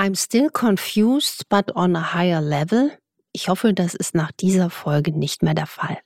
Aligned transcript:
I'm 0.00 0.14
still 0.14 0.48
confused, 0.48 1.44
but 1.50 1.70
on 1.76 1.94
a 1.94 2.14
higher 2.14 2.40
level. 2.40 2.90
Ich 3.32 3.48
hoffe, 3.48 3.74
das 3.74 3.94
ist 3.94 4.14
nach 4.14 4.32
dieser 4.32 4.70
Folge 4.70 5.12
nicht 5.12 5.42
mehr 5.42 5.52
der 5.52 5.66
Fall. 5.66 5.98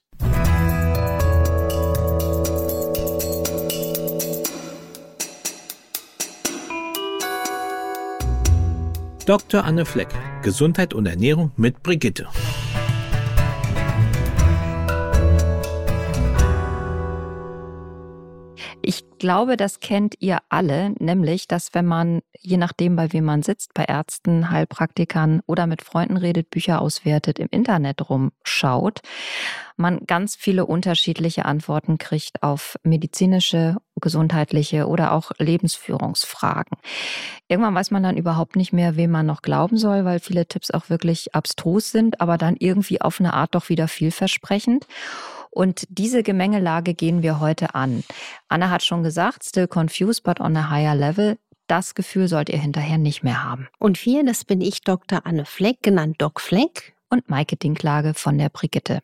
Dr. 9.27 9.65
Anne 9.65 9.85
Fleck, 9.85 10.09
Gesundheit 10.43 10.93
und 10.93 11.07
Ernährung 11.07 11.53
mit 11.57 11.85
Brigitte. 11.85 12.27
Glaube, 19.25 19.57
das 19.57 19.81
kennt 19.81 20.17
ihr 20.21 20.41
alle, 20.51 20.91
nämlich, 20.99 21.49
dass 21.49 21.73
wenn 21.73 21.87
man, 21.87 22.21
je 22.39 22.59
nachdem, 22.59 22.95
bei 22.95 23.11
wem 23.15 23.25
man 23.25 23.43
sitzt, 23.43 23.73
bei 23.73 23.85
Ärzten, 23.85 24.51
Heilpraktikern 24.51 25.41
oder 25.47 25.67
mit 25.67 25.81
Freunden 25.81 26.19
redet, 26.19 26.51
Bücher 26.51 26.83
auswertet, 26.83 27.39
im 27.39 27.49
Internet 27.51 28.11
rumschaut, 28.11 29.01
man 29.79 30.01
ganz 30.07 30.37
viele 30.37 30.67
unterschiedliche 30.67 31.47
Antworten 31.47 31.97
kriegt 31.97 32.43
auf 32.43 32.77
medizinische, 32.83 33.79
gesundheitliche 33.99 34.89
oder 34.89 35.13
auch 35.13 35.33
Lebensführungsfragen. 35.39 36.77
Irgendwann 37.49 37.75
weiß 37.75 37.93
man 37.93 38.03
dann 38.03 38.19
überhaupt 38.19 38.57
nicht 38.57 38.75
mehr, 38.75 38.97
wem 38.97 39.11
man 39.11 39.25
noch 39.25 39.41
glauben 39.41 39.79
soll, 39.79 40.05
weil 40.05 40.21
viele 40.21 40.45
Tipps 40.45 40.71
auch 40.71 40.91
wirklich 40.91 41.35
abstrus 41.35 41.91
sind, 41.91 42.21
aber 42.21 42.37
dann 42.37 42.57
irgendwie 42.59 43.01
auf 43.01 43.21
eine 43.21 43.33
Art 43.33 43.55
doch 43.55 43.71
wieder 43.71 43.89
vielversprechend. 43.89 44.87
Und 45.55 45.87
diese 45.89 46.25
Gemengelage 46.25 46.95
gehen 46.95 47.23
wir 47.23 47.39
heute 47.39 47.75
an. 47.77 48.03
Anna 48.49 48.71
hat 48.71 48.83
schon 48.83 49.05
gesagt, 49.05 49.45
still 49.45 49.69
confused, 49.69 50.25
but 50.25 50.41
on 50.41 50.57
a 50.57 50.69
higher 50.69 50.97
level. 50.97 51.39
Das 51.69 51.95
Gefühl 51.95 52.29
sollt 52.29 52.51
ihr 52.51 52.59
hinterher 52.59 52.99
nicht 52.99 53.23
mehr 53.23 53.45
haben. 53.45 53.69
Und 53.79 54.05
wir, 54.05 54.25
das 54.25 54.45
bin 54.45 54.61
ich, 54.61 54.83
Dr. 54.83 55.25
Anne 55.25 55.47
Fleck, 55.47 55.79
genannt 55.83 56.17
Doc 56.19 56.41
Fleck. 56.41 56.95
Und 57.11 57.29
Maike 57.31 57.57
Dinklage 57.57 58.13
von 58.15 58.39
der 58.39 58.49
Brigitte. 58.49 59.01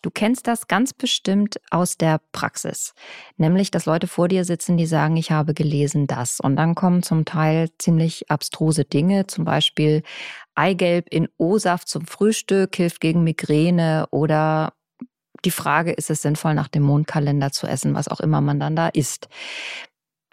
Du 0.00 0.10
kennst 0.10 0.46
das 0.46 0.68
ganz 0.68 0.94
bestimmt 0.94 1.60
aus 1.70 1.98
der 1.98 2.18
Praxis. 2.32 2.94
Nämlich, 3.36 3.70
dass 3.70 3.84
Leute 3.84 4.06
vor 4.06 4.28
dir 4.28 4.46
sitzen, 4.46 4.78
die 4.78 4.86
sagen, 4.86 5.18
ich 5.18 5.30
habe 5.32 5.52
gelesen 5.52 6.06
das. 6.06 6.40
Und 6.40 6.56
dann 6.56 6.74
kommen 6.74 7.02
zum 7.02 7.26
Teil 7.26 7.68
ziemlich 7.78 8.30
abstruse 8.30 8.86
Dinge, 8.86 9.26
zum 9.26 9.44
Beispiel 9.44 10.02
Eigelb 10.54 11.08
in 11.10 11.28
O-Saft 11.36 11.88
zum 11.88 12.06
Frühstück 12.06 12.76
hilft 12.76 13.00
gegen 13.00 13.22
Migräne 13.22 14.06
oder 14.10 14.72
die 15.44 15.50
Frage, 15.50 15.92
ist 15.92 16.10
es 16.10 16.22
sinnvoll, 16.22 16.54
nach 16.54 16.68
dem 16.68 16.82
Mondkalender 16.82 17.52
zu 17.52 17.66
essen, 17.66 17.94
was 17.94 18.08
auch 18.08 18.20
immer 18.20 18.40
man 18.40 18.60
dann 18.60 18.76
da 18.76 18.88
isst. 18.88 19.28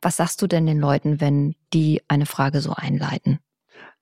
Was 0.01 0.17
sagst 0.17 0.41
du 0.41 0.47
denn 0.47 0.65
den 0.65 0.79
Leuten, 0.79 1.19
wenn 1.19 1.55
die 1.73 2.01
eine 2.07 2.25
Frage 2.25 2.61
so 2.61 2.73
einleiten? 2.73 3.39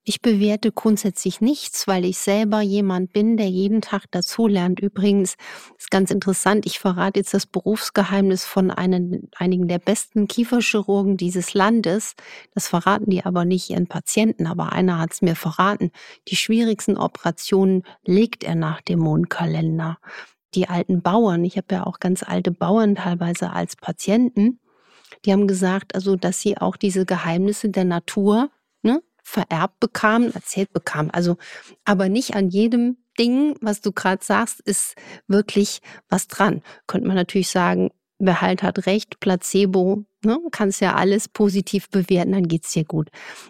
Ich 0.09 0.21
bewerte 0.21 0.71
grundsätzlich 0.71 1.41
nichts, 1.41 1.85
weil 1.85 2.05
ich 2.05 2.17
selber 2.17 2.61
jemand 2.61 3.11
bin, 3.11 3.35
der 3.35 3.49
jeden 3.49 3.81
Tag 3.81 4.05
dazulernt. 4.09 4.79
Übrigens 4.79 5.35
ist 5.77 5.91
ganz 5.91 6.11
interessant, 6.11 6.65
ich 6.65 6.79
verrate 6.79 7.19
jetzt 7.19 7.33
das 7.33 7.45
Berufsgeheimnis 7.45 8.45
von 8.45 8.71
einen, 8.71 9.29
einigen 9.35 9.67
der 9.67 9.79
besten 9.79 10.29
Kieferchirurgen 10.29 11.17
dieses 11.17 11.53
Landes. 11.53 12.13
Das 12.53 12.69
verraten 12.69 13.09
die 13.09 13.25
aber 13.25 13.43
nicht 13.43 13.69
ihren 13.69 13.87
Patienten, 13.87 14.47
aber 14.47 14.71
einer 14.71 14.97
hat 14.97 15.11
es 15.11 15.21
mir 15.21 15.35
verraten. 15.35 15.91
Die 16.29 16.37
schwierigsten 16.37 16.95
Operationen 16.95 17.83
legt 18.05 18.45
er 18.45 18.55
nach 18.55 18.79
dem 18.79 18.99
Mondkalender 18.99 19.97
die 20.55 20.67
alten 20.69 21.01
Bauern, 21.01 21.43
ich 21.43 21.57
habe 21.57 21.75
ja 21.75 21.85
auch 21.85 21.99
ganz 21.99 22.23
alte 22.23 22.51
Bauern 22.51 22.95
teilweise 22.95 23.51
als 23.51 23.75
Patienten, 23.75 24.59
die 25.25 25.31
haben 25.31 25.47
gesagt, 25.47 25.95
also 25.95 26.15
dass 26.15 26.41
sie 26.41 26.57
auch 26.57 26.75
diese 26.75 27.05
Geheimnisse 27.05 27.69
der 27.69 27.85
Natur 27.85 28.49
ne, 28.81 29.01
vererbt 29.23 29.79
bekamen, 29.79 30.33
erzählt 30.33 30.71
bekamen. 30.73 31.11
Also, 31.11 31.37
aber 31.85 32.09
nicht 32.09 32.35
an 32.35 32.49
jedem 32.49 32.97
Ding, 33.19 33.55
was 33.61 33.81
du 33.81 33.91
gerade 33.91 34.23
sagst, 34.23 34.61
ist 34.61 34.95
wirklich 35.27 35.81
was 36.09 36.27
dran. 36.27 36.61
Könnte 36.85 37.07
man 37.07 37.15
natürlich 37.15 37.49
sagen, 37.49 37.91
wer 38.19 38.41
halt 38.41 38.63
hat 38.63 38.85
recht, 38.85 39.19
Placebo, 39.19 40.05
ne, 40.23 40.39
kannst 40.51 40.81
ja 40.81 40.95
alles 40.95 41.27
positiv 41.27 41.89
bewerten, 41.89 42.31
dann 42.31 42.47
geht's 42.47 42.71
dir 42.71 42.85
gut. 42.85 43.09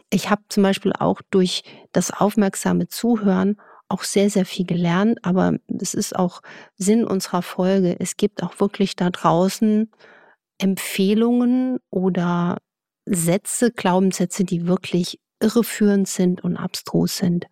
Ich 0.10 0.30
habe 0.30 0.42
zum 0.50 0.64
Beispiel 0.64 0.94
auch 0.94 1.22
durch 1.32 1.64
das 1.92 2.12
aufmerksame 2.12 2.88
Zuhören 2.88 3.58
auch 3.90 4.04
sehr, 4.04 4.30
sehr 4.30 4.46
viel 4.46 4.66
gelernt, 4.66 5.20
aber 5.24 5.54
es 5.82 5.94
ist 5.94 6.16
auch 6.16 6.42
Sinn 6.76 7.06
unserer 7.06 7.42
Folge. 7.42 7.96
Es 8.00 8.18
gibt 8.18 8.44
auch 8.44 8.60
wirklich 8.60 8.96
da 8.96 9.10
draußen 9.10 9.92
Empfehlungen 10.58 11.80
oder 11.90 12.58
Sätze, 13.06 13.72
Glaubenssätze, 13.72 14.44
die 14.44 14.68
wirklich 14.68 15.20
irreführend 15.40 16.08
sind 16.08 16.44
und 16.44 16.58
abstrus 16.58 17.18
sind. 17.18 17.48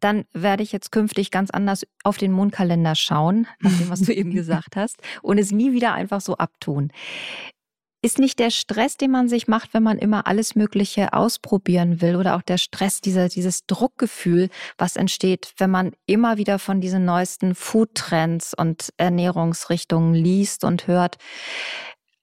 Dann 0.00 0.24
werde 0.32 0.62
ich 0.62 0.72
jetzt 0.72 0.90
künftig 0.90 1.30
ganz 1.30 1.50
anders 1.50 1.84
auf 2.02 2.18
den 2.18 2.32
Mondkalender 2.32 2.94
schauen, 2.94 3.46
nach 3.60 3.76
dem, 3.78 3.88
was 3.90 4.00
du 4.00 4.12
eben 4.12 4.30
gesagt 4.34 4.76
hast, 4.76 4.96
und 5.22 5.38
es 5.38 5.52
nie 5.52 5.72
wieder 5.72 5.94
einfach 5.94 6.20
so 6.20 6.36
abtun. 6.36 6.90
Ist 8.04 8.18
nicht 8.18 8.38
der 8.38 8.50
Stress, 8.50 8.98
den 8.98 9.10
man 9.10 9.30
sich 9.30 9.48
macht, 9.48 9.72
wenn 9.72 9.82
man 9.82 9.96
immer 9.96 10.26
alles 10.26 10.54
Mögliche 10.54 11.14
ausprobieren 11.14 12.02
will 12.02 12.16
oder 12.16 12.36
auch 12.36 12.42
der 12.42 12.58
Stress, 12.58 13.00
dieser, 13.00 13.30
dieses 13.30 13.64
Druckgefühl, 13.64 14.50
was 14.76 14.96
entsteht, 14.96 15.54
wenn 15.56 15.70
man 15.70 15.92
immer 16.04 16.36
wieder 16.36 16.58
von 16.58 16.82
diesen 16.82 17.06
neuesten 17.06 17.54
Foodtrends 17.54 18.52
und 18.52 18.92
Ernährungsrichtungen 18.98 20.12
liest 20.12 20.64
und 20.64 20.86
hört, 20.86 21.16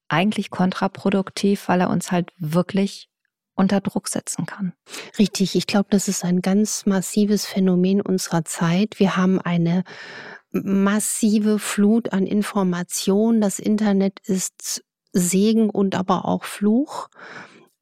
eigentlich 0.06 0.50
kontraproduktiv, 0.50 1.66
weil 1.66 1.80
er 1.80 1.90
uns 1.90 2.12
halt 2.12 2.30
wirklich 2.38 3.08
unter 3.54 3.80
Druck 3.80 4.06
setzen 4.06 4.46
kann. 4.46 4.74
Richtig, 5.18 5.56
ich 5.56 5.66
glaube, 5.66 5.88
das 5.90 6.06
ist 6.06 6.24
ein 6.24 6.42
ganz 6.42 6.86
massives 6.86 7.44
Phänomen 7.44 8.00
unserer 8.00 8.44
Zeit. 8.44 9.00
Wir 9.00 9.16
haben 9.16 9.40
eine 9.40 9.82
massive 10.52 11.58
Flut 11.58 12.12
an 12.12 12.24
Informationen. 12.24 13.40
Das 13.40 13.58
Internet 13.58 14.20
ist 14.20 14.84
Segen 15.12 15.70
und 15.70 15.94
aber 15.94 16.24
auch 16.26 16.44
Fluch. 16.44 17.08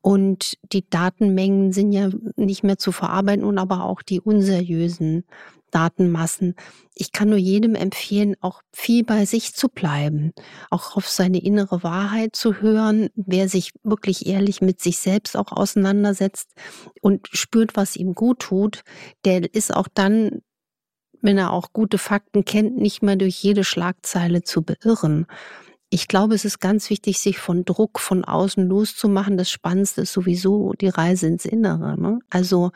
Und 0.02 0.54
die 0.72 0.88
Datenmengen 0.88 1.72
sind 1.72 1.92
ja 1.92 2.10
nicht 2.36 2.62
mehr 2.62 2.78
zu 2.78 2.90
verarbeiten 2.90 3.44
und 3.44 3.58
aber 3.58 3.84
auch 3.84 4.02
die 4.02 4.20
unseriösen 4.20 5.24
Datenmassen. 5.70 6.54
Ich 6.94 7.12
kann 7.12 7.28
nur 7.28 7.38
jedem 7.38 7.74
empfehlen, 7.74 8.34
auch 8.40 8.62
viel 8.72 9.04
bei 9.04 9.24
sich 9.24 9.54
zu 9.54 9.68
bleiben, 9.68 10.32
auch 10.70 10.96
auf 10.96 11.08
seine 11.08 11.42
innere 11.42 11.82
Wahrheit 11.82 12.36
zu 12.36 12.60
hören. 12.60 13.08
Wer 13.14 13.48
sich 13.48 13.72
wirklich 13.82 14.26
ehrlich 14.26 14.60
mit 14.60 14.80
sich 14.80 14.98
selbst 14.98 15.36
auch 15.36 15.52
auseinandersetzt 15.52 16.50
und 17.00 17.28
spürt, 17.30 17.76
was 17.76 17.96
ihm 17.96 18.14
gut 18.14 18.40
tut, 18.40 18.82
der 19.24 19.52
ist 19.54 19.74
auch 19.74 19.88
dann, 19.92 20.42
wenn 21.20 21.38
er 21.38 21.52
auch 21.52 21.72
gute 21.72 21.98
Fakten 21.98 22.44
kennt, 22.44 22.76
nicht 22.78 23.02
mehr 23.02 23.16
durch 23.16 23.42
jede 23.42 23.64
Schlagzeile 23.64 24.42
zu 24.42 24.62
beirren. 24.62 25.26
Ich 25.92 26.06
glaube, 26.06 26.36
es 26.36 26.44
ist 26.44 26.60
ganz 26.60 26.88
wichtig, 26.88 27.18
sich 27.18 27.38
von 27.38 27.64
Druck 27.64 27.98
von 27.98 28.24
außen 28.24 28.64
loszumachen. 28.64 29.36
Das 29.36 29.50
Spannendste 29.50 30.02
ist 30.02 30.12
sowieso 30.12 30.72
die 30.80 30.88
Reise 30.88 31.26
ins 31.26 31.44
Innere. 31.44 32.00
Ne? 32.00 32.20
Also 32.30 32.70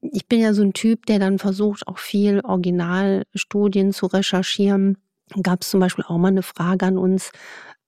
ich 0.00 0.26
bin 0.26 0.40
ja 0.40 0.52
so 0.52 0.62
ein 0.62 0.72
Typ, 0.72 1.06
der 1.06 1.20
dann 1.20 1.38
versucht, 1.38 1.86
auch 1.86 1.98
viel 1.98 2.40
Originalstudien 2.40 3.92
zu 3.92 4.06
recherchieren. 4.06 4.98
Gab 5.42 5.62
es 5.62 5.70
zum 5.70 5.78
Beispiel 5.78 6.04
auch 6.08 6.18
mal 6.18 6.28
eine 6.28 6.42
Frage 6.42 6.86
an 6.86 6.98
uns, 6.98 7.30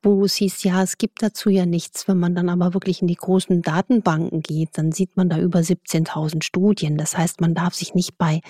wo 0.03 0.25
es 0.25 0.35
hieß, 0.35 0.65
ja, 0.65 0.83
es 0.83 0.99
gibt 0.99 1.23
dazu 1.23 1.49
ja 1.49 1.65
nichts. 1.65 2.09
Wenn 2.09 2.19
man 2.19 2.35
dann 2.35 2.49
aber 2.49 2.75
wirklich 2.75 3.03
in 3.03 3.09
die 3.09 3.15
großen 3.15 3.63
Datenbanken 3.63 4.41
geht, 4.43 4.71
dann 4.75 4.93
sieht 4.93 5.17
man 5.17 5.29
da 5.29 5.39
über 5.39 5.61
17.000 5.61 6.43
Studien. 6.43 6.99
Das 6.99 7.17
heißt, 7.17 7.41
man 7.41 7.55
darf 7.55 7.75
sich 7.75 7.95
nicht 7.95 8.19
bei 8.19 8.41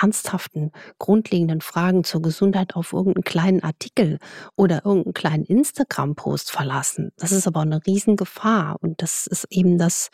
ernsthaften, 0.00 0.72
grundlegenden 0.98 1.60
Fragen 1.60 2.04
zur 2.04 2.22
Gesundheit 2.22 2.74
auf 2.74 2.92
irgendeinen 2.92 3.24
kleinen 3.24 3.62
Artikel 3.62 4.18
oder 4.56 4.84
irgendeinen 4.84 5.14
kleinen 5.14 5.44
Instagram-Post 5.44 6.50
verlassen. 6.50 7.12
Das 7.16 7.32
ist 7.32 7.46
aber 7.46 7.60
eine 7.60 7.86
Riesengefahr. 7.86 8.76
Und 8.80 9.00
das 9.00 9.26
ist 9.26 9.46
eben 9.50 9.78
das, 9.78 10.10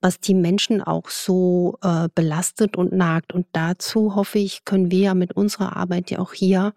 was 0.00 0.20
die 0.20 0.34
Menschen 0.34 0.82
auch 0.82 1.08
so 1.08 1.78
äh, 1.82 2.08
belastet 2.14 2.76
und 2.76 2.92
nagt. 2.92 3.32
Und 3.32 3.46
dazu 3.52 4.14
hoffe 4.14 4.38
ich, 4.38 4.64
können 4.64 4.90
wir 4.90 5.00
ja 5.00 5.14
mit 5.14 5.32
unserer 5.32 5.76
Arbeit 5.76 6.10
ja 6.10 6.20
auch 6.20 6.32
hier 6.32 6.74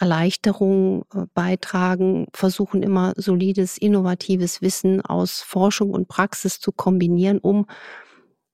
Erleichterung 0.00 1.04
äh, 1.14 1.26
beitragen, 1.34 2.26
versuchen 2.32 2.82
immer 2.82 3.12
solides, 3.16 3.76
innovatives 3.76 4.62
Wissen 4.62 5.02
aus 5.02 5.42
Forschung 5.42 5.90
und 5.90 6.08
Praxis 6.08 6.58
zu 6.58 6.72
kombinieren, 6.72 7.38
um 7.38 7.66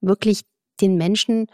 wirklich 0.00 0.42
den 0.80 0.96
Menschen 0.96 1.46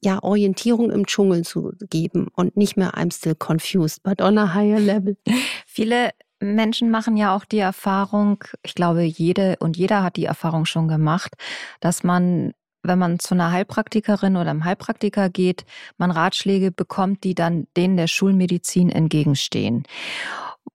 ja 0.00 0.22
Orientierung 0.22 0.90
im 0.90 1.06
Dschungel 1.06 1.44
zu 1.44 1.72
geben 1.90 2.28
und 2.34 2.56
nicht 2.56 2.76
mehr 2.76 2.94
I'm 2.94 3.12
still 3.12 3.34
confused, 3.34 4.02
but 4.02 4.22
on 4.22 4.38
a 4.38 4.54
higher 4.54 4.80
level. 4.80 5.16
Viele 5.66 6.10
Menschen 6.40 6.90
machen 6.90 7.16
ja 7.16 7.34
auch 7.36 7.44
die 7.44 7.58
Erfahrung, 7.58 8.44
ich 8.62 8.74
glaube, 8.74 9.02
jede 9.02 9.56
und 9.58 9.76
jeder 9.76 10.02
hat 10.02 10.16
die 10.16 10.24
Erfahrung 10.24 10.64
schon 10.64 10.88
gemacht, 10.88 11.34
dass 11.80 12.02
man 12.02 12.52
wenn 12.88 12.98
man 12.98 13.18
zu 13.18 13.34
einer 13.34 13.52
Heilpraktikerin 13.52 14.36
oder 14.36 14.50
einem 14.50 14.64
Heilpraktiker 14.64 15.30
geht, 15.30 15.64
man 15.96 16.10
Ratschläge 16.10 16.72
bekommt, 16.72 17.22
die 17.24 17.34
dann 17.34 17.66
denen 17.76 17.96
der 17.96 18.08
Schulmedizin 18.08 18.90
entgegenstehen. 18.90 19.84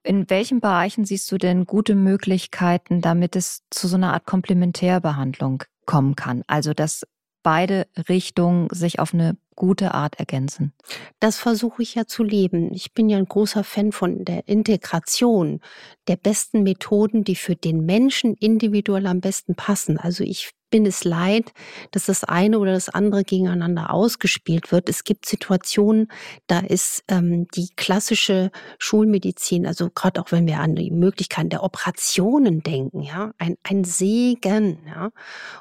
In 0.04 0.30
welchen 0.30 0.60
Bereichen 0.62 1.06
siehst 1.06 1.32
du 1.32 1.38
denn 1.38 1.66
gute 1.66 1.96
Möglichkeiten, 1.96 3.02
damit 3.02 3.36
es 3.36 3.64
zu 3.70 3.88
so 3.88 3.96
einer 3.96 4.14
Art 4.14 4.26
Komplementärbehandlung 4.26 5.64
kommen 5.86 6.16
kann? 6.16 6.44
Also, 6.48 6.74
dass 6.74 7.06
beide 7.42 7.88
Richtungen 8.10 8.70
sich 8.72 9.00
auf 9.00 9.14
eine 9.14 9.38
gute 9.56 9.94
Art 9.94 10.20
ergänzen. 10.20 10.74
Das 11.20 11.38
versuche 11.38 11.82
ich 11.84 11.96
ja 11.96 12.06
zu 12.06 12.24
leben. 12.24 12.74
Ich 12.74 12.94
bin 12.94 13.10
ja 13.10 13.18
ein 13.18 13.26
großer 13.26 13.64
Fan 13.64 13.92
von 13.92 14.26
der 14.26 14.48
Integration 14.48 15.62
der 16.08 16.18
besten 16.18 16.64
Methoden, 16.64 17.24
die 17.24 17.36
für 17.36 17.56
den 17.56 17.86
Menschen 17.86 18.36
individuell 18.36 19.08
am 19.08 19.22
besten 19.22 19.56
passen. 19.56 19.98
Also 19.98 20.24
ich 20.24 20.52
bin 20.74 20.88
es 20.88 21.04
leid, 21.04 21.54
dass 21.92 22.08
das 22.08 22.24
eine 22.24 22.58
oder 22.58 22.74
das 22.74 22.90
andere 22.90 23.24
gegeneinander 23.24 23.94
ausgespielt 23.94 24.72
wird. 24.72 24.90
Es 24.90 25.04
gibt 25.04 25.28
Situationen, 25.28 26.08
da 26.48 26.62
ist 26.62 27.04
ähm, 27.10 27.48
die 27.50 27.70
klassische 27.76 28.50
Schulmedizin, 28.80 29.68
also 29.68 29.92
gerade 29.92 30.20
auch 30.20 30.32
wenn 30.32 30.48
wir 30.48 30.60
an 30.62 30.74
die 30.74 30.90
Möglichkeiten 30.90 31.50
der 31.50 31.62
Operationen 31.62 32.64
denken, 32.64 33.04
ja, 33.04 33.34
ein, 33.38 33.56
ein 33.62 33.84
Segen, 33.84 34.80
ja, 34.88 35.12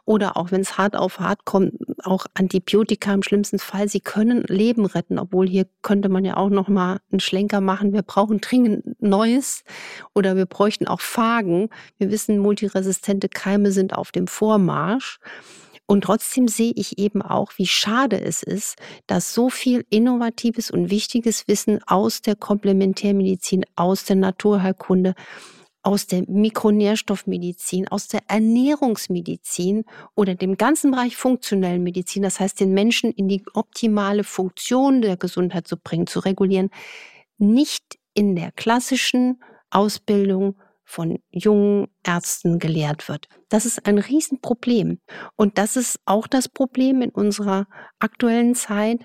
oder 0.06 0.38
auch 0.38 0.50
wenn 0.50 0.62
es 0.62 0.78
hart 0.78 0.96
auf 0.96 1.20
hart 1.20 1.44
kommt, 1.44 1.74
auch 2.04 2.24
Antibiotika 2.32 3.12
im 3.12 3.22
schlimmsten 3.22 3.58
Fall, 3.58 3.81
sie 3.88 4.00
können 4.00 4.42
Leben 4.44 4.86
retten, 4.86 5.18
obwohl 5.18 5.48
hier 5.48 5.66
könnte 5.82 6.08
man 6.08 6.24
ja 6.24 6.36
auch 6.36 6.50
noch 6.50 6.68
mal 6.68 7.00
einen 7.10 7.20
Schlenker 7.20 7.60
machen. 7.60 7.92
Wir 7.92 8.02
brauchen 8.02 8.40
dringend 8.40 9.00
Neues 9.00 9.64
oder 10.14 10.36
wir 10.36 10.46
bräuchten 10.46 10.86
auch 10.86 11.00
Phagen. 11.00 11.68
Wir 11.98 12.10
wissen, 12.10 12.38
multiresistente 12.38 13.28
Keime 13.28 13.72
sind 13.72 13.94
auf 13.94 14.12
dem 14.12 14.26
Vormarsch. 14.26 14.62
Marsch. 14.62 15.20
Und 15.86 16.04
trotzdem 16.04 16.48
sehe 16.48 16.72
ich 16.74 16.98
eben 16.98 17.20
auch, 17.20 17.52
wie 17.56 17.66
schade 17.66 18.20
es 18.20 18.42
ist, 18.42 18.76
dass 19.06 19.34
so 19.34 19.50
viel 19.50 19.84
innovatives 19.90 20.70
und 20.70 20.90
wichtiges 20.90 21.48
Wissen 21.48 21.80
aus 21.86 22.22
der 22.22 22.36
Komplementärmedizin, 22.36 23.64
aus 23.76 24.04
der 24.04 24.16
Naturheilkunde, 24.16 25.14
aus 25.82 26.06
der 26.06 26.22
Mikronährstoffmedizin, 26.28 27.88
aus 27.88 28.08
der 28.08 28.20
Ernährungsmedizin 28.28 29.84
oder 30.14 30.34
dem 30.34 30.56
ganzen 30.56 30.92
Bereich 30.92 31.16
funktionellen 31.16 31.82
Medizin, 31.82 32.22
das 32.22 32.38
heißt 32.38 32.60
den 32.60 32.72
Menschen 32.72 33.10
in 33.10 33.28
die 33.28 33.42
optimale 33.54 34.24
Funktion 34.24 35.02
der 35.02 35.16
Gesundheit 35.16 35.66
zu 35.66 35.76
bringen, 35.76 36.06
zu 36.06 36.20
regulieren, 36.20 36.70
nicht 37.38 37.98
in 38.14 38.36
der 38.36 38.52
klassischen 38.52 39.42
Ausbildung 39.70 40.56
von 40.84 41.18
jungen 41.30 41.88
Ärzten 42.04 42.58
gelehrt 42.58 43.08
wird. 43.08 43.28
Das 43.48 43.64
ist 43.64 43.86
ein 43.86 43.98
Riesenproblem. 43.98 44.98
Und 45.36 45.58
das 45.58 45.76
ist 45.76 45.98
auch 46.04 46.26
das 46.26 46.48
Problem 46.48 47.00
in 47.02 47.10
unserer 47.10 47.66
aktuellen 47.98 48.54
Zeit. 48.54 49.00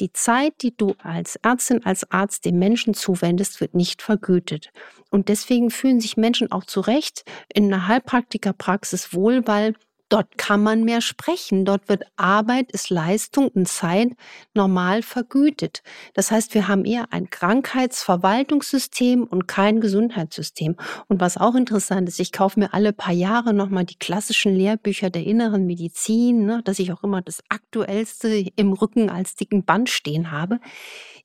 Die 0.00 0.12
Zeit, 0.12 0.54
die 0.62 0.74
du 0.74 0.94
als 1.02 1.36
Ärztin, 1.36 1.84
als 1.84 2.10
Arzt 2.10 2.46
dem 2.46 2.58
Menschen 2.58 2.94
zuwendest, 2.94 3.60
wird 3.60 3.74
nicht 3.74 4.00
vergütet. 4.00 4.70
Und 5.10 5.28
deswegen 5.28 5.70
fühlen 5.70 6.00
sich 6.00 6.16
Menschen 6.16 6.50
auch 6.50 6.64
zu 6.64 6.80
Recht 6.80 7.24
in 7.52 7.66
einer 7.66 7.86
Heilpraktikerpraxis 7.86 9.12
wohl, 9.12 9.46
weil 9.46 9.74
Dort 10.10 10.36
kann 10.36 10.62
man 10.62 10.82
mehr 10.82 11.00
sprechen. 11.00 11.64
Dort 11.64 11.88
wird 11.88 12.02
Arbeit, 12.16 12.72
ist 12.72 12.90
Leistung 12.90 13.48
und 13.48 13.68
Zeit 13.68 14.08
normal 14.54 15.02
vergütet. 15.02 15.82
Das 16.14 16.32
heißt, 16.32 16.52
wir 16.52 16.66
haben 16.66 16.84
eher 16.84 17.12
ein 17.12 17.30
Krankheitsverwaltungssystem 17.30 19.22
und 19.22 19.46
kein 19.46 19.80
Gesundheitssystem. 19.80 20.74
Und 21.06 21.20
was 21.20 21.36
auch 21.36 21.54
interessant 21.54 22.08
ist, 22.08 22.18
ich 22.18 22.32
kaufe 22.32 22.58
mir 22.58 22.74
alle 22.74 22.92
paar 22.92 23.14
Jahre 23.14 23.54
nochmal 23.54 23.84
die 23.84 23.98
klassischen 23.98 24.52
Lehrbücher 24.52 25.10
der 25.10 25.24
inneren 25.24 25.64
Medizin, 25.64 26.44
ne, 26.44 26.60
dass 26.64 26.80
ich 26.80 26.92
auch 26.92 27.04
immer 27.04 27.22
das 27.22 27.40
Aktuellste 27.48 28.46
im 28.56 28.72
Rücken 28.72 29.10
als 29.10 29.36
dicken 29.36 29.64
Band 29.64 29.88
stehen 29.88 30.32
habe. 30.32 30.58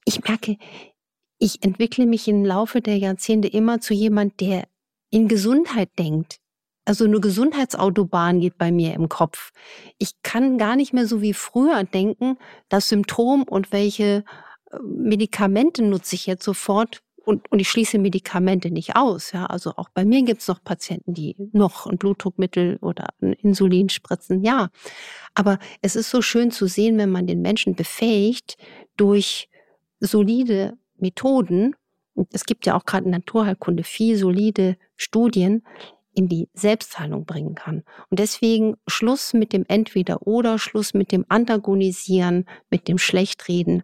Ich 0.05 0.23
merke, 0.23 0.57
ich 1.39 1.63
entwickle 1.63 2.05
mich 2.05 2.27
im 2.27 2.45
Laufe 2.45 2.81
der 2.81 2.99
Jahrzehnte 2.99 3.47
immer 3.47 3.81
zu 3.81 3.95
jemand, 3.95 4.39
der 4.41 4.67
in 5.09 5.27
Gesundheit 5.27 5.89
denkt, 5.97 6.39
also 6.85 7.05
eine 7.05 7.19
Gesundheitsautobahn 7.19 8.39
geht 8.39 8.57
bei 8.57 8.71
mir 8.71 8.93
im 8.93 9.09
Kopf. 9.09 9.51
Ich 9.97 10.21
kann 10.21 10.57
gar 10.57 10.75
nicht 10.75 10.93
mehr 10.93 11.07
so 11.07 11.21
wie 11.21 11.33
früher 11.33 11.83
denken, 11.83 12.37
das 12.69 12.89
Symptom 12.89 13.43
und 13.43 13.71
welche 13.71 14.23
äh, 14.71 14.77
Medikamente 14.83 15.83
nutze 15.83 16.15
ich 16.15 16.27
jetzt 16.27 16.43
sofort. 16.43 17.01
Und, 17.25 17.51
und 17.51 17.57
ich 17.57 17.69
schließe 17.69 17.97
Medikamente 17.97 18.69
nicht 18.69 18.95
aus. 18.95 19.31
Ja, 19.31 19.47
also 19.47 19.71
auch 19.77 19.89
bei 19.89 20.05
mir 20.05 20.21
gibt 20.21 20.41
es 20.41 20.47
noch 20.47 20.63
Patienten, 20.63 21.15
die 21.15 21.35
noch 21.53 21.87
ein 21.87 21.97
Blutdruckmittel 21.97 22.77
oder 22.81 23.07
ein 23.19 23.33
Insulin 23.33 23.89
spritzen. 23.89 24.43
Ja, 24.43 24.69
aber 25.33 25.57
es 25.81 25.95
ist 25.95 26.11
so 26.11 26.21
schön 26.21 26.51
zu 26.51 26.67
sehen, 26.67 26.99
wenn 26.99 27.09
man 27.09 27.25
den 27.25 27.41
Menschen 27.41 27.73
befähigt 27.73 28.57
durch 28.95 29.49
solide 29.99 30.77
Methoden. 30.97 31.75
Es 32.31 32.45
gibt 32.45 32.67
ja 32.67 32.77
auch 32.77 32.85
gerade 32.85 33.05
in 33.05 33.11
Naturheilkunde 33.11 33.83
viel 33.83 34.17
solide 34.17 34.77
Studien, 34.95 35.63
in 36.15 36.27
die 36.27 36.49
Selbstheilung 36.53 37.25
bringen 37.25 37.55
kann. 37.55 37.83
Und 38.09 38.19
deswegen 38.19 38.75
Schluss 38.87 39.33
mit 39.33 39.53
dem 39.53 39.65
Entweder-Oder, 39.67 40.57
Schluss 40.57 40.93
mit 40.93 41.11
dem 41.11 41.25
Antagonisieren, 41.29 42.45
mit 42.69 42.87
dem 42.87 42.97
Schlechtreden. 42.97 43.83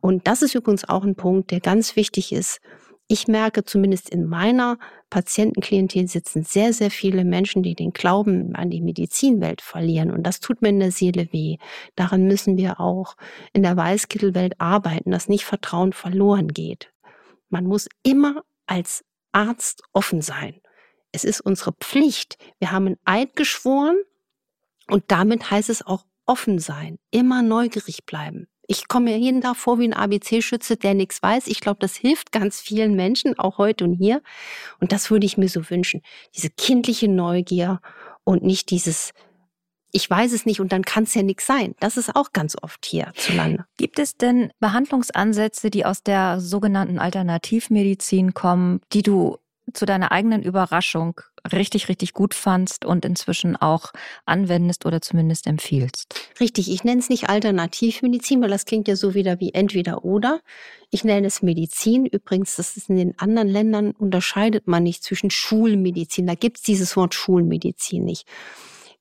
Und 0.00 0.26
das 0.26 0.42
ist 0.42 0.54
übrigens 0.54 0.88
auch 0.88 1.04
ein 1.04 1.16
Punkt, 1.16 1.50
der 1.50 1.60
ganz 1.60 1.96
wichtig 1.96 2.32
ist. 2.32 2.60
Ich 3.06 3.28
merke 3.28 3.64
zumindest 3.64 4.08
in 4.08 4.24
meiner 4.24 4.78
Patientenklientel 5.10 6.08
sitzen 6.08 6.42
sehr, 6.42 6.72
sehr 6.72 6.90
viele 6.90 7.24
Menschen, 7.24 7.62
die 7.62 7.74
den 7.74 7.92
Glauben 7.92 8.54
an 8.54 8.70
die 8.70 8.80
Medizinwelt 8.80 9.60
verlieren. 9.60 10.10
Und 10.10 10.22
das 10.22 10.40
tut 10.40 10.62
mir 10.62 10.70
in 10.70 10.80
der 10.80 10.90
Seele 10.90 11.28
weh. 11.30 11.58
Daran 11.96 12.24
müssen 12.24 12.56
wir 12.56 12.80
auch 12.80 13.16
in 13.52 13.62
der 13.62 13.76
Weißkittelwelt 13.76 14.58
arbeiten, 14.58 15.10
dass 15.10 15.28
nicht 15.28 15.44
Vertrauen 15.44 15.92
verloren 15.92 16.48
geht. 16.48 16.92
Man 17.50 17.66
muss 17.66 17.88
immer 18.02 18.42
als 18.66 19.04
Arzt 19.32 19.82
offen 19.92 20.22
sein. 20.22 20.60
Es 21.14 21.22
ist 21.22 21.40
unsere 21.40 21.72
Pflicht. 21.72 22.38
Wir 22.58 22.72
haben 22.72 22.88
ein 22.88 22.98
Eid 23.04 23.36
geschworen 23.36 23.96
und 24.88 25.04
damit 25.08 25.48
heißt 25.48 25.70
es 25.70 25.86
auch 25.86 26.04
offen 26.26 26.58
sein, 26.58 26.98
immer 27.12 27.40
neugierig 27.40 28.04
bleiben. 28.04 28.48
Ich 28.66 28.88
komme 28.88 29.10
mir 29.10 29.18
jeden 29.18 29.42
Tag 29.42 29.56
vor 29.56 29.78
wie 29.78 29.84
ein 29.84 29.92
ABC-Schütze, 29.92 30.76
der 30.76 30.94
nichts 30.94 31.22
weiß. 31.22 31.46
Ich 31.46 31.60
glaube, 31.60 31.78
das 31.80 31.94
hilft 31.94 32.32
ganz 32.32 32.60
vielen 32.60 32.96
Menschen, 32.96 33.38
auch 33.38 33.58
heute 33.58 33.84
und 33.84 33.92
hier. 33.92 34.22
Und 34.80 34.90
das 34.90 35.10
würde 35.10 35.26
ich 35.26 35.36
mir 35.36 35.48
so 35.48 35.70
wünschen. 35.70 36.02
Diese 36.34 36.50
kindliche 36.50 37.08
Neugier 37.08 37.80
und 38.24 38.42
nicht 38.42 38.70
dieses, 38.70 39.12
ich 39.92 40.08
weiß 40.10 40.32
es 40.32 40.46
nicht 40.46 40.60
und 40.60 40.72
dann 40.72 40.82
kann 40.82 41.04
es 41.04 41.14
ja 41.14 41.22
nichts 41.22 41.46
sein. 41.46 41.76
Das 41.78 41.96
ist 41.96 42.16
auch 42.16 42.32
ganz 42.32 42.56
oft 42.60 42.86
hier 42.86 43.12
zu 43.14 43.34
Lande. 43.34 43.66
Gibt 43.76 44.00
es 44.00 44.16
denn 44.16 44.50
Behandlungsansätze, 44.58 45.70
die 45.70 45.84
aus 45.84 46.02
der 46.02 46.40
sogenannten 46.40 46.98
Alternativmedizin 46.98 48.34
kommen, 48.34 48.80
die 48.92 49.02
du 49.02 49.38
zu 49.72 49.86
deiner 49.86 50.12
eigenen 50.12 50.42
Überraschung 50.42 51.20
richtig, 51.52 51.88
richtig 51.88 52.12
gut 52.12 52.34
fandst 52.34 52.84
und 52.84 53.04
inzwischen 53.04 53.56
auch 53.56 53.92
anwendest 54.24 54.86
oder 54.86 55.00
zumindest 55.00 55.46
empfiehlst. 55.46 56.14
Richtig, 56.40 56.70
ich 56.70 56.84
nenne 56.84 57.00
es 57.00 57.08
nicht 57.08 57.28
Alternativmedizin, 57.28 58.40
weil 58.42 58.50
das 58.50 58.64
klingt 58.64 58.88
ja 58.88 58.96
so 58.96 59.14
wieder 59.14 59.40
wie 59.40 59.52
entweder 59.52 60.04
oder. 60.04 60.40
Ich 60.90 61.04
nenne 61.04 61.26
es 61.26 61.42
Medizin. 61.42 62.06
Übrigens, 62.06 62.56
das 62.56 62.76
ist 62.76 62.88
in 62.88 62.96
den 62.96 63.18
anderen 63.18 63.48
Ländern 63.48 63.90
unterscheidet 63.92 64.66
man 64.66 64.82
nicht 64.82 65.02
zwischen 65.02 65.30
Schulmedizin. 65.30 66.26
Da 66.26 66.34
gibt 66.34 66.58
es 66.58 66.62
dieses 66.62 66.96
Wort 66.96 67.14
Schulmedizin 67.14 68.04
nicht. 68.04 68.26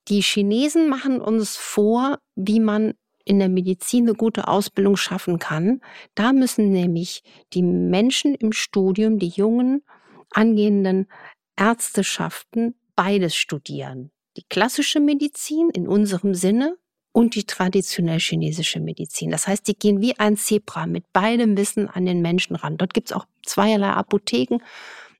Die 0.09 0.21
Chinesen 0.21 0.89
machen 0.89 1.21
uns 1.21 1.55
vor, 1.55 2.19
wie 2.35 2.59
man 2.59 2.93
in 3.25 3.39
der 3.39 3.47
Medizin 3.47 4.03
eine 4.03 4.15
gute 4.15 4.49
Ausbildung 4.49 4.97
schaffen 4.97 5.39
kann. 5.39 5.79
Da 6.13 6.33
müssen 6.33 6.71
nämlich 6.71 7.23
die 7.53 7.63
Menschen 7.63 8.35
im 8.35 8.51
Studium, 8.51 9.17
die 9.17 9.29
Jungen, 9.29 9.83
angehenden 10.33 11.07
Ärzteschaften 11.55 12.75
beides 12.95 13.35
studieren. 13.35 14.11
Die 14.37 14.43
klassische 14.49 14.99
Medizin 14.99 15.69
in 15.69 15.87
unserem 15.87 16.33
Sinne 16.33 16.77
und 17.11 17.35
die 17.35 17.45
traditionell 17.45 18.19
chinesische 18.19 18.79
Medizin. 18.79 19.29
Das 19.29 19.47
heißt, 19.47 19.67
die 19.67 19.77
gehen 19.77 20.01
wie 20.01 20.17
ein 20.17 20.35
Zebra 20.35 20.87
mit 20.87 21.11
beidem 21.13 21.55
Wissen 21.55 21.87
an 21.87 22.05
den 22.05 22.21
Menschen 22.21 22.55
ran. 22.55 22.77
Dort 22.77 22.93
gibt 22.93 23.09
es 23.09 23.15
auch 23.15 23.25
zweierlei 23.45 23.91
Apotheken. 23.91 24.57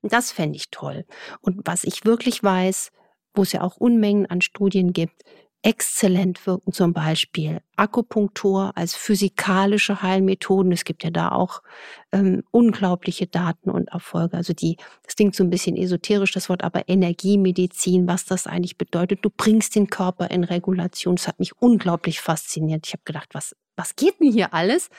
Das 0.01 0.32
fände 0.32 0.58
ich 0.58 0.70
toll. 0.72 1.05
Und 1.41 1.62
was 1.65 1.84
ich 1.84 2.03
wirklich 2.03 2.43
weiß, 2.43 2.91
wo 3.36 3.43
es 3.43 3.51
ja 3.51 3.62
auch 3.62 3.77
Unmengen 3.77 4.25
an 4.25 4.41
Studien 4.41 4.91
gibt, 4.91 5.24
exzellent 5.63 6.46
wirken, 6.46 6.74
zum 6.74 6.91
Beispiel 6.91 7.62
Akupunktur 7.77 8.74
als 8.75 8.96
physikalische 8.96 10.01
Heilmethoden. 10.01 10.74
Es 10.74 10.84
gibt 10.84 11.05
ja 11.05 11.10
da 11.10 11.32
auch 11.32 11.63
ähm, 12.12 12.43
unglaubliche 12.51 13.27
Daten 13.27 13.72
und 13.72 13.88
Erfolge. 13.88 14.36
Also 14.36 14.53
die, 14.53 14.75
das 15.03 15.15
klingt 15.15 15.36
so 15.36 15.43
ein 15.43 15.50
bisschen 15.50 15.77
esoterisch, 15.77 16.34
das 16.34 16.50
Wort, 16.50 16.63
aber 16.65 16.89
Energiemedizin, 16.89 18.08
was 18.08 18.25
das 18.25 18.46
eigentlich 18.46 18.77
bedeutet. 18.77 19.20
Du 19.24 19.29
bringst 19.29 19.75
den 19.75 19.88
Körper 19.88 20.29
in 20.29 20.43
Regulation. 20.43 21.15
Das 21.15 21.29
hat 21.29 21.39
mich 21.39 21.53
unglaublich 21.62 22.20
fasziniert. 22.20 22.86
Ich 22.86 22.93
habe 22.93 23.03
gedacht, 23.05 23.29
was, 23.32 23.55
was 23.77 23.96
geht 23.96 24.20
denn 24.20 24.32
hier 24.32 24.53
alles? 24.53 24.89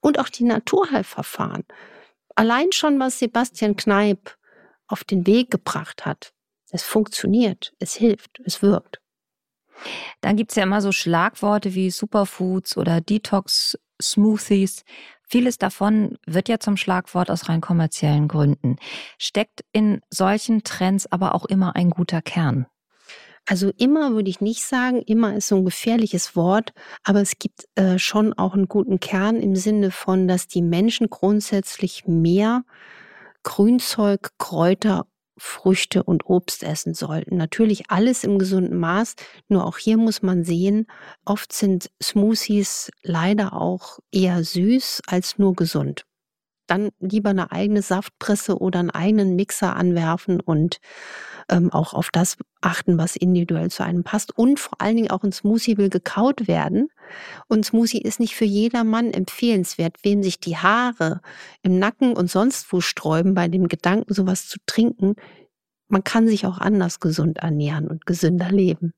Und 0.00 0.18
auch 0.18 0.28
die 0.28 0.44
Naturheilverfahren. 0.44 1.64
Allein 2.34 2.72
schon, 2.72 2.98
was 2.98 3.20
Sebastian 3.20 3.76
Kneip 3.76 4.36
auf 4.88 5.04
den 5.04 5.24
Weg 5.26 5.52
gebracht 5.52 6.04
hat. 6.04 6.32
Es 6.72 6.82
funktioniert, 6.82 7.72
es 7.78 7.94
hilft, 7.94 8.40
es 8.44 8.60
wirkt. 8.60 9.03
Dann 10.20 10.36
gibt 10.36 10.52
es 10.52 10.56
ja 10.56 10.62
immer 10.62 10.80
so 10.80 10.92
Schlagworte 10.92 11.74
wie 11.74 11.90
Superfoods 11.90 12.76
oder 12.76 13.00
Detox-Smoothies. 13.00 14.84
Vieles 15.22 15.58
davon 15.58 16.18
wird 16.26 16.48
ja 16.48 16.58
zum 16.58 16.76
Schlagwort 16.76 17.30
aus 17.30 17.48
rein 17.48 17.60
kommerziellen 17.60 18.28
Gründen. 18.28 18.76
Steckt 19.18 19.64
in 19.72 20.00
solchen 20.10 20.64
Trends 20.64 21.10
aber 21.10 21.34
auch 21.34 21.44
immer 21.44 21.76
ein 21.76 21.90
guter 21.90 22.22
Kern? 22.22 22.66
Also 23.46 23.70
immer 23.76 24.12
würde 24.12 24.30
ich 24.30 24.40
nicht 24.40 24.64
sagen, 24.64 25.02
immer 25.02 25.36
ist 25.36 25.48
so 25.48 25.56
ein 25.56 25.64
gefährliches 25.66 26.34
Wort, 26.34 26.72
aber 27.02 27.20
es 27.20 27.38
gibt 27.38 27.66
äh, 27.74 27.98
schon 27.98 28.32
auch 28.32 28.54
einen 28.54 28.68
guten 28.68 29.00
Kern 29.00 29.36
im 29.36 29.54
Sinne 29.54 29.90
von, 29.90 30.26
dass 30.28 30.46
die 30.46 30.62
Menschen 30.62 31.10
grundsätzlich 31.10 32.06
mehr 32.06 32.64
Grünzeug, 33.42 34.30
Kräuter, 34.38 35.06
Früchte 35.36 36.02
und 36.02 36.26
Obst 36.26 36.62
essen 36.62 36.94
sollten. 36.94 37.36
Natürlich 37.36 37.90
alles 37.90 38.24
im 38.24 38.38
gesunden 38.38 38.78
Maß, 38.78 39.14
nur 39.48 39.66
auch 39.66 39.78
hier 39.78 39.96
muss 39.96 40.22
man 40.22 40.44
sehen, 40.44 40.86
oft 41.24 41.52
sind 41.52 41.90
Smoothies 42.02 42.90
leider 43.02 43.52
auch 43.52 43.98
eher 44.12 44.44
süß 44.44 45.02
als 45.06 45.38
nur 45.38 45.54
gesund 45.54 46.04
dann 46.66 46.90
lieber 47.00 47.30
eine 47.30 47.52
eigene 47.52 47.82
Saftpresse 47.82 48.58
oder 48.58 48.80
einen 48.80 48.90
eigenen 48.90 49.36
Mixer 49.36 49.76
anwerfen 49.76 50.40
und 50.40 50.78
ähm, 51.50 51.72
auch 51.72 51.94
auf 51.94 52.10
das 52.10 52.36
achten, 52.60 52.98
was 52.98 53.16
individuell 53.16 53.70
zu 53.70 53.84
einem 53.84 54.04
passt. 54.04 54.36
Und 54.36 54.60
vor 54.60 54.80
allen 54.80 54.96
Dingen 54.96 55.10
auch 55.10 55.22
ein 55.24 55.32
Smoothie 55.32 55.76
will 55.76 55.90
gekaut 55.90 56.48
werden. 56.48 56.88
Und 57.48 57.66
Smoothie 57.66 58.00
ist 58.00 58.20
nicht 58.20 58.34
für 58.34 58.46
jedermann 58.46 59.12
empfehlenswert. 59.12 59.98
Wem 60.02 60.22
sich 60.22 60.40
die 60.40 60.56
Haare 60.56 61.20
im 61.62 61.78
Nacken 61.78 62.16
und 62.16 62.30
sonst 62.30 62.72
wo 62.72 62.80
sträuben 62.80 63.34
bei 63.34 63.48
dem 63.48 63.68
Gedanken, 63.68 64.14
sowas 64.14 64.48
zu 64.48 64.58
trinken, 64.66 65.14
man 65.88 66.02
kann 66.02 66.26
sich 66.26 66.46
auch 66.46 66.58
anders 66.58 66.98
gesund 66.98 67.38
ernähren 67.38 67.88
und 67.88 68.06
gesünder 68.06 68.50
leben. 68.50 68.92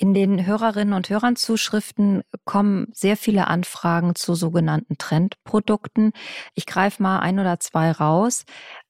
In 0.00 0.14
den 0.14 0.46
Hörerinnen 0.46 0.94
und 0.94 1.10
Hörern 1.10 1.34
Zuschriften 1.34 2.22
kommen 2.44 2.86
sehr 2.92 3.16
viele 3.16 3.48
Anfragen 3.48 4.14
zu 4.14 4.36
sogenannten 4.36 4.96
Trendprodukten. 4.96 6.12
Ich 6.54 6.66
greife 6.66 7.02
mal 7.02 7.18
ein 7.18 7.40
oder 7.40 7.58
zwei 7.58 7.90
raus. 7.90 8.44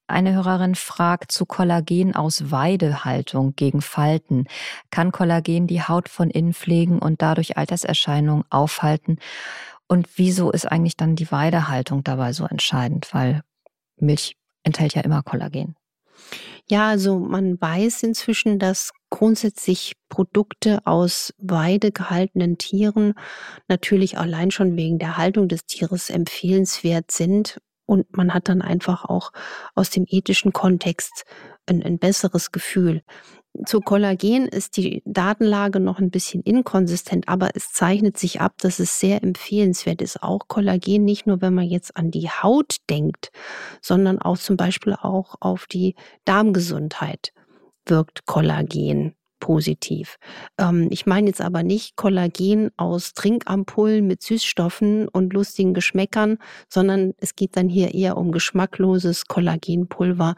Eine 0.07 0.35
Hörerin 0.35 0.75
fragt 0.75 1.33
zu 1.33 1.47
Kollagen 1.47 2.15
aus 2.15 2.51
Weidehaltung 2.51 3.55
gegen 3.57 3.81
Falten. 3.81 4.45
Kann 4.91 5.11
Kollagen 5.11 5.67
die 5.67 5.81
Haut 5.81 6.11
von 6.11 6.29
innen 6.29 6.53
pflegen 6.53 6.99
und 6.99 7.23
dadurch 7.23 7.57
Alterserscheinungen 7.57 8.45
aufhalten? 8.51 9.17
Und 9.87 10.19
wieso 10.19 10.51
ist 10.51 10.71
eigentlich 10.71 10.99
dann 10.99 11.17
die 11.17 11.33
Weidehaltung 11.33 12.05
dabei 12.05 12.35
so 12.35 12.45
entscheidend? 12.45 13.09
Weil 13.15 13.41
Milch 13.97 14.37
enthält 14.63 14.95
ja 14.95 15.01
immer 15.01 15.23
Kollagen. 15.23 15.78
Ja, 16.71 16.89
also 16.89 17.19
man 17.19 17.61
weiß 17.61 18.03
inzwischen, 18.03 18.59
dass 18.59 18.93
grundsätzlich 19.11 19.95
Produkte 20.09 20.81
aus 20.87 21.33
Weide 21.39 21.93
gehaltenen 21.93 22.59
Tieren 22.59 23.15
natürlich 23.69 24.19
allein 24.19 24.51
schon 24.51 24.77
wegen 24.77 24.99
der 24.99 25.17
Haltung 25.17 25.49
des 25.49 25.65
Tieres 25.65 26.11
empfehlenswert 26.11 27.11
sind. 27.11 27.61
Und 27.87 28.15
man 28.15 28.35
hat 28.35 28.51
dann 28.51 28.61
einfach 28.61 29.07
auch 29.07 29.33
aus 29.75 29.89
dem 29.89 30.05
ethischen 30.07 30.53
Kontext 30.53 31.25
ein, 31.65 31.83
ein 31.83 31.99
besseres 31.99 32.53
Gefühl. 32.53 33.03
Zu 33.67 33.81
Kollagen 33.81 34.47
ist 34.47 34.77
die 34.77 35.03
Datenlage 35.05 35.81
noch 35.81 35.99
ein 35.99 36.11
bisschen 36.11 36.43
inkonsistent, 36.43 37.29
aber 37.29 37.51
es 37.55 37.73
zeichnet 37.73 38.17
sich 38.17 38.41
ab, 38.41 38.55
dass 38.59 38.79
es 38.79 39.01
sehr 39.01 39.23
empfehlenswert 39.23 40.01
ist. 40.01 40.23
Auch 40.23 40.47
Kollagen, 40.49 41.05
nicht 41.05 41.27
nur 41.27 41.41
wenn 41.41 41.55
man 41.55 41.67
jetzt 41.67 41.97
an 41.97 42.11
die 42.11 42.29
Haut 42.29 42.77
denkt, 42.89 43.31
sondern 43.83 44.21
auch 44.21 44.39
zum 44.39 44.57
Beispiel 44.57 44.95
auch 44.95 45.35
auf 45.41 45.67
die 45.67 45.97
Darmgesundheit 46.25 47.33
wirkt 47.87 48.27
Kollagen 48.27 49.15
positiv. 49.41 50.19
Ähm, 50.59 50.89
ich 50.91 51.07
meine 51.07 51.29
jetzt 51.29 51.41
aber 51.41 51.63
nicht 51.63 51.97
Kollagen 51.97 52.71
aus 52.77 53.15
Trinkampullen 53.15 54.07
mit 54.07 54.23
Süßstoffen 54.23 55.09
und 55.09 55.33
lustigen 55.33 55.75
Geschmäckern, 55.75 56.39
sondern 56.69 57.15
es 57.19 57.35
geht 57.35 57.57
dann 57.57 57.69
hier 57.69 57.95
eher 57.95 58.17
um 58.17 58.33
geschmackloses 58.33 59.27
Kollagenpulver, 59.27 60.35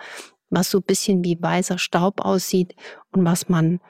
was 0.51 0.71
so 0.71 0.79
ein 0.79 0.85
bisschen 0.85 1.25
wie 1.25 1.41
weißer 1.41 1.79
Staub 1.79 2.21
aussieht 2.21 2.75
und 3.13 3.25
was 3.25 3.49
man 3.49 3.81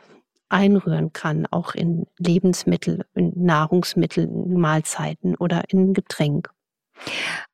einrühren 0.48 1.12
kann, 1.12 1.46
auch 1.46 1.74
in 1.74 2.06
Lebensmittel, 2.18 3.04
in 3.14 3.32
Nahrungsmittel, 3.36 4.24
in 4.24 4.54
Mahlzeiten 4.54 5.36
oder 5.36 5.64
in 5.68 5.94
Getränk. 5.94 6.50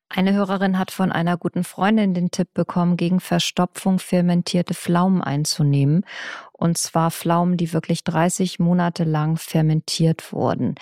Eine 0.09 0.33
Hörerin 0.33 0.79
hat 0.79 0.91
von 0.91 1.11
einer 1.11 1.37
guten 1.37 1.63
Freundin 1.63 2.13
den 2.13 2.31
Tipp 2.31 2.47
bekommen, 2.53 2.95
gegen 2.95 3.19
Verstopfung 3.19 3.99
fermentierte 3.99 4.73
Pflaumen 4.73 5.21
einzunehmen. 5.21 6.05
Und 6.53 6.77
zwar 6.77 7.11
Pflaumen, 7.11 7.57
die 7.57 7.73
wirklich 7.73 8.03
30 8.03 8.59
Monate 8.59 9.03
lang 9.03 9.37
fermentiert 9.37 10.31
wurden. 10.31 10.75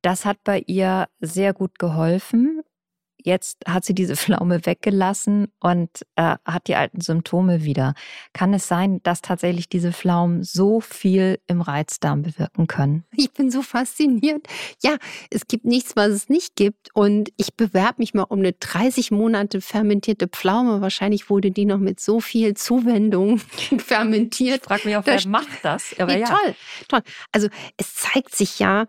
Das 0.00 0.24
hat 0.24 0.38
bei 0.44 0.62
ihr 0.66 1.08
sehr 1.20 1.52
gut 1.52 1.78
geholfen. 1.78 2.53
Jetzt 3.24 3.58
hat 3.66 3.84
sie 3.84 3.94
diese 3.94 4.16
Pflaume 4.16 4.64
weggelassen 4.66 5.48
und 5.60 5.90
äh, 6.16 6.36
hat 6.44 6.68
die 6.68 6.76
alten 6.76 7.00
Symptome 7.00 7.64
wieder. 7.64 7.94
Kann 8.32 8.54
es 8.54 8.68
sein, 8.68 9.02
dass 9.02 9.22
tatsächlich 9.22 9.68
diese 9.68 9.92
Pflaumen 9.92 10.44
so 10.44 10.80
viel 10.80 11.40
im 11.46 11.60
Reizdarm 11.60 12.22
bewirken 12.22 12.66
können? 12.66 13.04
Ich 13.16 13.32
bin 13.32 13.50
so 13.50 13.62
fasziniert. 13.62 14.46
Ja, 14.82 14.96
es 15.30 15.46
gibt 15.46 15.64
nichts, 15.64 15.96
was 15.96 16.10
es 16.10 16.28
nicht 16.28 16.54
gibt. 16.54 16.90
Und 16.94 17.30
ich 17.36 17.54
bewerbe 17.54 17.96
mich 17.98 18.14
mal 18.14 18.24
um 18.24 18.40
eine 18.40 18.52
30 18.52 19.10
Monate 19.10 19.60
fermentierte 19.60 20.28
Pflaume. 20.28 20.80
Wahrscheinlich 20.80 21.30
wurde 21.30 21.50
die 21.50 21.64
noch 21.64 21.78
mit 21.78 22.00
so 22.00 22.20
viel 22.20 22.54
Zuwendung 22.54 23.38
fermentiert. 23.78 24.60
Ich 24.62 24.68
frage 24.68 24.88
mich 24.88 24.96
auch, 24.96 25.06
wer 25.06 25.26
macht 25.26 25.64
das? 25.64 25.94
Aber 25.98 26.16
ja. 26.16 26.26
Toll, 26.26 26.54
toll. 26.88 27.02
Also 27.32 27.48
es 27.78 27.94
zeigt 27.94 28.34
sich 28.34 28.58
ja, 28.58 28.86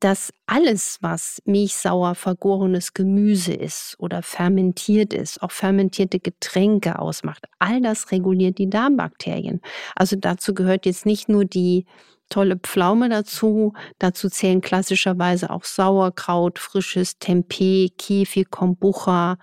dass 0.00 0.32
alles, 0.46 0.98
was 1.00 1.42
milchsauer 1.44 2.14
vergorenes 2.14 2.94
Gemüse 2.94 3.52
ist 3.52 3.96
oder 3.98 4.22
fermentiert 4.22 5.12
ist, 5.12 5.42
auch 5.42 5.50
fermentierte 5.50 6.20
Getränke 6.20 6.98
ausmacht, 6.98 7.46
all 7.58 7.80
das 7.80 8.12
reguliert 8.12 8.58
die 8.58 8.70
Darmbakterien. 8.70 9.60
Also 9.96 10.16
dazu 10.16 10.54
gehört 10.54 10.86
jetzt 10.86 11.06
nicht 11.06 11.28
nur 11.28 11.44
die 11.44 11.86
tolle 12.28 12.56
Pflaume 12.56 13.08
dazu, 13.08 13.72
dazu 13.98 14.28
zählen 14.28 14.60
klassischerweise 14.60 15.50
auch 15.50 15.64
Sauerkraut, 15.64 16.58
frisches 16.58 17.18
Tempeh, 17.18 17.88
Kefir, 17.96 18.44
Kombucha, 18.44 19.38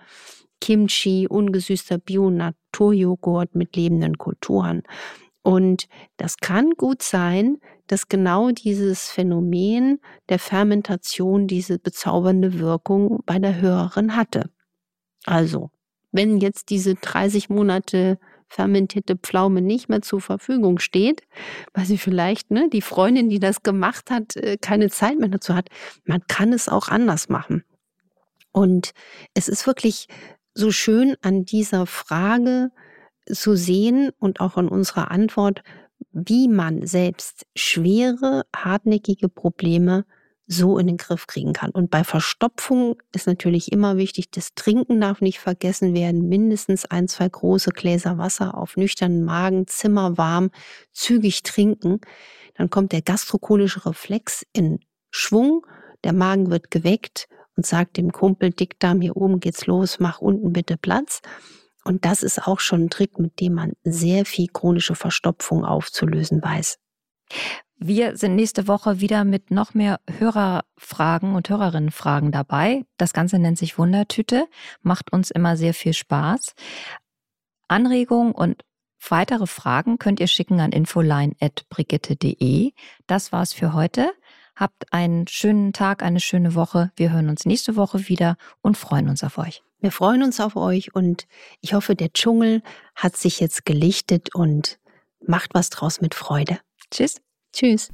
Kimchi, 0.60 1.26
ungesüßter 1.28 1.98
Bio-Naturjoghurt 1.98 3.54
mit 3.54 3.76
lebenden 3.76 4.16
Kulturen. 4.16 4.82
Und 5.46 5.86
das 6.16 6.38
kann 6.38 6.72
gut 6.72 7.04
sein, 7.04 7.58
dass 7.86 8.08
genau 8.08 8.50
dieses 8.50 9.10
Phänomen 9.10 10.00
der 10.28 10.40
Fermentation 10.40 11.46
diese 11.46 11.78
bezaubernde 11.78 12.58
Wirkung 12.58 13.22
bei 13.26 13.38
der 13.38 13.60
Hörerin 13.60 14.16
hatte. 14.16 14.50
Also, 15.24 15.70
wenn 16.10 16.38
jetzt 16.38 16.70
diese 16.70 16.96
30 16.96 17.48
Monate 17.48 18.18
fermentierte 18.48 19.14
Pflaume 19.14 19.62
nicht 19.62 19.88
mehr 19.88 20.02
zur 20.02 20.20
Verfügung 20.20 20.80
steht, 20.80 21.22
weil 21.74 21.84
sie 21.84 21.98
vielleicht, 21.98 22.50
ne, 22.50 22.68
die 22.68 22.82
Freundin, 22.82 23.28
die 23.28 23.38
das 23.38 23.62
gemacht 23.62 24.10
hat, 24.10 24.34
äh, 24.34 24.56
keine 24.60 24.90
Zeit 24.90 25.16
mehr 25.16 25.28
dazu 25.28 25.54
hat, 25.54 25.68
man 26.04 26.22
kann 26.26 26.52
es 26.52 26.68
auch 26.68 26.88
anders 26.88 27.28
machen. 27.28 27.62
Und 28.50 28.94
es 29.32 29.46
ist 29.46 29.64
wirklich 29.64 30.08
so 30.54 30.72
schön 30.72 31.14
an 31.22 31.44
dieser 31.44 31.86
Frage 31.86 32.72
zu 33.30 33.56
sehen 33.56 34.10
und 34.18 34.40
auch 34.40 34.56
an 34.56 34.68
unserer 34.68 35.10
Antwort, 35.10 35.62
wie 36.12 36.48
man 36.48 36.86
selbst 36.86 37.46
schwere, 37.54 38.44
hartnäckige 38.54 39.28
Probleme 39.28 40.04
so 40.46 40.78
in 40.78 40.86
den 40.86 40.96
Griff 40.96 41.26
kriegen 41.26 41.52
kann. 41.52 41.70
Und 41.70 41.90
bei 41.90 42.04
Verstopfung 42.04 42.96
ist 43.12 43.26
natürlich 43.26 43.72
immer 43.72 43.96
wichtig, 43.96 44.30
das 44.30 44.54
Trinken 44.54 45.00
darf 45.00 45.20
nicht 45.20 45.40
vergessen 45.40 45.94
werden. 45.94 46.28
Mindestens 46.28 46.84
ein, 46.84 47.08
zwei 47.08 47.28
große 47.28 47.70
Gläser 47.70 48.16
Wasser 48.18 48.56
auf 48.56 48.76
nüchternen 48.76 49.24
Magen, 49.24 49.66
zimmerwarm, 49.66 50.50
zügig 50.92 51.42
trinken. 51.42 52.00
Dann 52.54 52.70
kommt 52.70 52.92
der 52.92 53.02
gastrokolische 53.02 53.84
Reflex 53.86 54.46
in 54.52 54.78
Schwung. 55.10 55.66
Der 56.04 56.12
Magen 56.12 56.50
wird 56.50 56.70
geweckt 56.70 57.28
und 57.56 57.66
sagt 57.66 57.96
dem 57.96 58.12
Kumpel, 58.12 58.50
Dickdarm, 58.50 59.00
hier 59.00 59.16
oben 59.16 59.40
geht's 59.40 59.66
los, 59.66 59.98
mach 59.98 60.20
unten 60.20 60.52
bitte 60.52 60.76
Platz. 60.76 61.22
Und 61.86 62.04
das 62.04 62.22
ist 62.24 62.48
auch 62.48 62.58
schon 62.58 62.86
ein 62.86 62.90
Trick, 62.90 63.20
mit 63.20 63.38
dem 63.38 63.54
man 63.54 63.74
sehr 63.84 64.26
viel 64.26 64.48
chronische 64.48 64.96
Verstopfung 64.96 65.64
aufzulösen 65.64 66.42
weiß. 66.42 66.80
Wir 67.78 68.16
sind 68.16 68.34
nächste 68.34 68.66
Woche 68.66 68.98
wieder 69.00 69.22
mit 69.24 69.52
noch 69.52 69.72
mehr 69.72 70.00
Hörerfragen 70.18 71.36
und 71.36 71.48
Hörerinnenfragen 71.48 72.32
dabei. 72.32 72.84
Das 72.96 73.12
Ganze 73.12 73.38
nennt 73.38 73.58
sich 73.58 73.78
Wundertüte, 73.78 74.48
macht 74.82 75.12
uns 75.12 75.30
immer 75.30 75.56
sehr 75.56 75.74
viel 75.74 75.92
Spaß. 75.92 76.54
Anregungen 77.68 78.32
und 78.32 78.64
weitere 79.08 79.46
Fragen 79.46 79.98
könnt 79.98 80.18
ihr 80.18 80.26
schicken 80.26 80.58
an 80.58 80.72
infoline.brigitte.de. 80.72 82.72
Das 83.06 83.30
war's 83.30 83.52
für 83.52 83.74
heute. 83.74 84.10
Habt 84.56 84.92
einen 84.92 85.28
schönen 85.28 85.72
Tag, 85.72 86.02
eine 86.02 86.18
schöne 86.18 86.56
Woche. 86.56 86.90
Wir 86.96 87.12
hören 87.12 87.28
uns 87.28 87.44
nächste 87.44 87.76
Woche 87.76 88.08
wieder 88.08 88.36
und 88.60 88.76
freuen 88.76 89.08
uns 89.08 89.22
auf 89.22 89.38
euch. 89.38 89.62
Wir 89.86 89.92
freuen 89.92 90.24
uns 90.24 90.40
auf 90.40 90.56
euch 90.56 90.96
und 90.96 91.28
ich 91.60 91.72
hoffe, 91.72 91.94
der 91.94 92.12
Dschungel 92.12 92.60
hat 92.96 93.16
sich 93.16 93.38
jetzt 93.38 93.64
gelichtet 93.64 94.34
und 94.34 94.80
macht 95.24 95.54
was 95.54 95.70
draus 95.70 96.00
mit 96.00 96.16
Freude. 96.16 96.58
Tschüss. 96.90 97.20
Tschüss. 97.52 97.90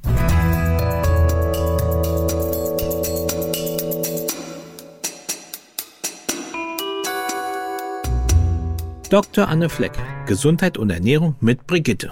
Dr. 9.11 9.47
Anne 9.47 9.69
Fleck, 9.69 9.93
Gesundheit 10.25 10.79
und 10.79 10.89
Ernährung 10.89 11.35
mit 11.41 11.67
Brigitte. 11.67 12.11